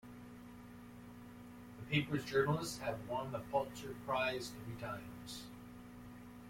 [1.77, 5.43] The paper's journalists have won the Pulitzer Prize three times.